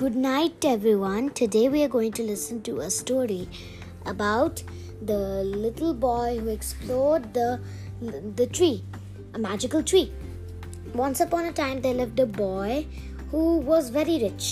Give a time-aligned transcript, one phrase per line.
[0.00, 1.28] Good night, everyone.
[1.38, 3.46] Today we are going to listen to a story
[4.06, 4.62] about
[5.02, 7.60] the little boy who explored the
[8.36, 8.82] the tree,
[9.34, 10.10] a magical tree.
[10.94, 12.86] Once upon a time, there lived a boy
[13.30, 14.48] who was very rich.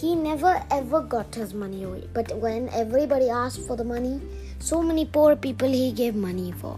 [0.00, 4.20] He never ever got his money away, but when everybody asked for the money,
[4.58, 6.76] so many poor people he gave money for.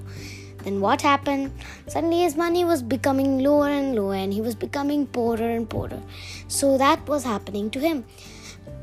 [0.64, 1.52] Then what happened?
[1.86, 6.00] Suddenly his money was becoming lower and lower and he was becoming poorer and poorer.
[6.48, 8.04] So that was happening to him.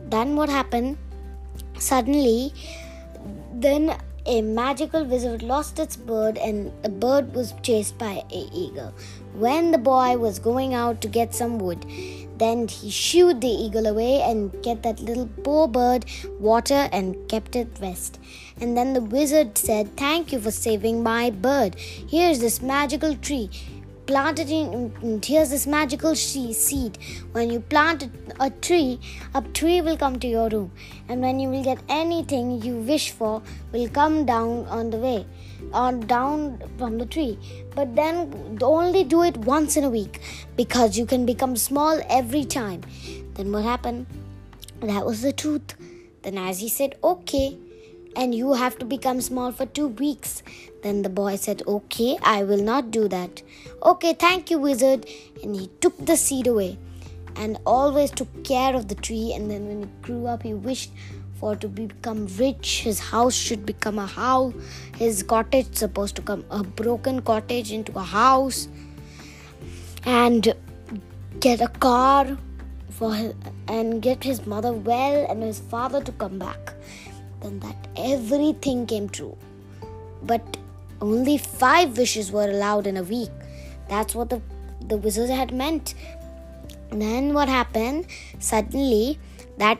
[0.09, 0.97] Then what happened?
[1.77, 2.53] Suddenly,
[3.53, 8.93] then a magical wizard lost its bird and the bird was chased by a eagle.
[9.33, 11.83] When the boy was going out to get some wood,
[12.41, 16.05] then he shooed the eagle away and get that little poor bird
[16.39, 18.19] water and kept it rest.
[18.59, 21.75] And then the wizard said, Thank you for saving my bird.
[21.77, 23.49] Here's this magical tree.
[24.11, 26.97] Plant it in, here's this magical seed.
[27.31, 28.09] When you plant
[28.41, 28.99] a tree,
[29.33, 30.73] a tree will come to your room.
[31.07, 35.25] And when you will get anything you wish for, will come down on the way
[35.73, 37.39] or down from the tree.
[37.73, 40.19] But then only do it once in a week
[40.57, 42.81] because you can become small every time.
[43.35, 44.07] Then what happened?
[44.81, 45.73] That was the truth.
[46.23, 47.57] Then, as he said, okay,
[48.15, 50.43] and you have to become small for two weeks.
[50.83, 53.41] Then the boy said, Okay, I will not do that.
[53.83, 55.05] Okay, thank you, wizard.
[55.43, 56.77] And he took the seed away
[57.35, 59.33] and always took care of the tree.
[59.33, 60.91] And then when it grew up, he wished
[61.41, 64.53] for to become rich his house should become a house
[64.95, 68.67] his cottage supposed to come a broken cottage into a house
[70.05, 70.53] and
[71.39, 72.37] get a car
[72.89, 73.33] for his,
[73.67, 76.75] and get his mother well and his father to come back
[77.43, 79.35] that everything came true
[80.23, 80.57] but
[81.01, 83.31] only five wishes were allowed in a week
[83.89, 84.41] that's what the
[84.87, 85.93] the wizard had meant
[86.91, 88.05] then what happened
[88.39, 89.19] suddenly
[89.57, 89.79] that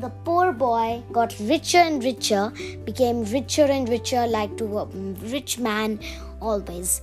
[0.00, 2.52] the poor boy got richer and richer,
[2.84, 4.84] became richer and richer, like to a
[5.32, 5.98] rich man
[6.40, 7.00] always.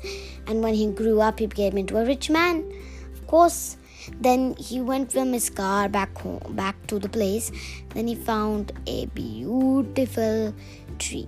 [0.48, 2.64] And when he grew up, he became into a rich man.
[3.14, 3.78] Of course,
[4.20, 7.52] then he went from his car back home, back to the place.
[7.90, 10.54] Then he found a beautiful
[11.00, 11.28] tree,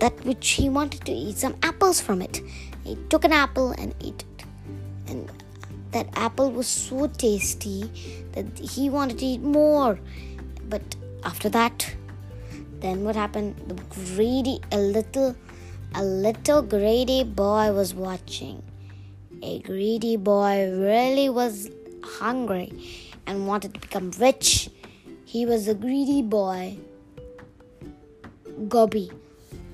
[0.00, 2.40] that which he wanted to eat some apples from it.
[2.84, 4.44] He took an apple and ate it,
[5.08, 5.30] and
[5.94, 7.88] that apple was so tasty
[8.32, 9.98] that he wanted to eat more
[10.68, 11.94] but after that
[12.80, 15.36] then what happened the greedy a little
[15.94, 18.60] a little greedy boy was watching
[19.42, 21.70] a greedy boy really was
[22.04, 22.72] hungry
[23.26, 24.70] and wanted to become rich
[25.24, 26.78] he was a greedy boy
[28.68, 29.10] Gobi.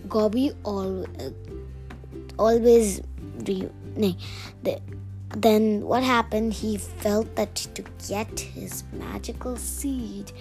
[0.08, 1.30] Gobi all, uh,
[2.38, 3.00] always
[3.46, 4.16] re- nee,
[4.62, 4.80] the,
[5.36, 10.32] then what happened he felt that to get his magical seed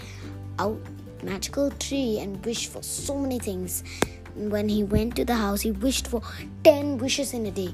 [0.58, 0.80] out
[1.22, 3.84] magical tree and wish for so many things.
[4.40, 6.22] When he went to the house, he wished for
[6.64, 7.74] 10 wishes in a day.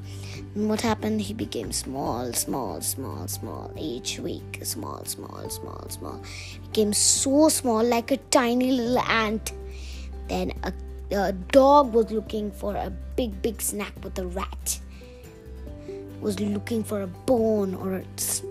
[0.55, 1.21] And what happened?
[1.21, 4.59] He became small, small, small, small each week.
[4.63, 6.21] Small, small, small, small.
[6.67, 9.51] Became so small, like a tiny little ant.
[10.27, 10.73] Then a,
[11.15, 14.79] a dog was looking for a big, big snack with a rat.
[16.19, 18.03] Was looking for a bone or a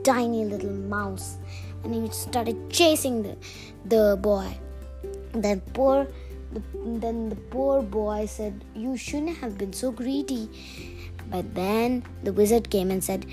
[0.05, 1.39] tiny little mouse
[1.85, 3.37] and he started chasing the,
[3.85, 4.57] the boy.
[5.33, 6.07] Then poor
[6.75, 10.49] then the poor boy said, You shouldn't have been so greedy.
[11.31, 13.27] But then the wizard came and said,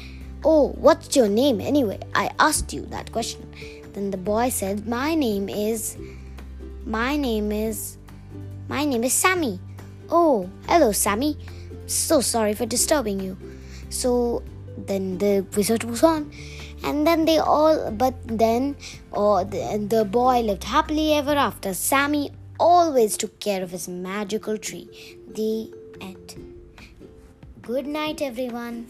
[0.43, 1.99] Oh, what's your name anyway?
[2.15, 3.47] I asked you that question.
[3.93, 5.97] Then the boy said, My name is
[6.85, 7.97] my name is
[8.67, 9.59] my name is Sammy.
[10.09, 11.37] Oh, hello Sammy.
[11.85, 13.37] So sorry for disturbing you.
[13.89, 14.43] So
[14.77, 16.31] then the wizard was on
[16.83, 18.75] and then they all but then
[19.13, 22.31] oh, the, the boy lived happily ever after sammy
[22.61, 24.87] always took care of his magical tree.
[25.27, 26.35] The end.
[27.61, 28.87] Good night everyone